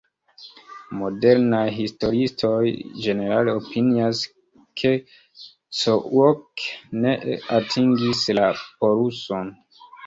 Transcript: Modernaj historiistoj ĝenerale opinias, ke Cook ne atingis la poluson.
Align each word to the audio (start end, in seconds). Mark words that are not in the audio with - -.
Modernaj 1.01 1.65
historiistoj 1.75 2.63
ĝenerale 3.05 3.55
opinias, 3.61 4.25
ke 4.83 4.97
Cook 5.83 6.67
ne 7.07 7.17
atingis 7.63 8.29
la 8.43 8.51
poluson. 8.69 9.59